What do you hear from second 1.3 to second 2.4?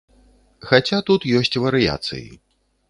ёсць варыяцыі.